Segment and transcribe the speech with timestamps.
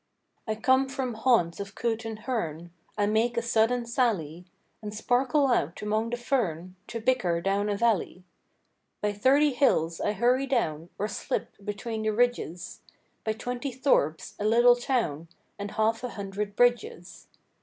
[0.47, 4.45] I come from haunts of coot and hern, I make a sudden sally,
[4.81, 8.23] And sparkle out among the fern, To bicker down a valley.
[9.01, 12.81] By thirty hills I hurry down, Or slip between the ridges,
[13.23, 15.27] By twenty thorps, a little town,
[15.59, 17.27] And half a hundred bridges.